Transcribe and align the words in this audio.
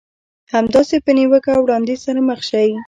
همداسې 0.53 0.95
په 1.05 1.11
نيوکه 1.17 1.49
او 1.55 1.61
وړانديز 1.63 1.99
سره 2.05 2.19
مخ 2.29 2.39
شئ. 2.49 2.69